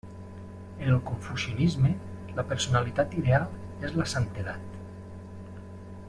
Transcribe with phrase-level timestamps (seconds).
[0.79, 1.91] En el confucianisme,
[2.39, 3.45] la personalitat ideal
[3.89, 4.79] és la santedat.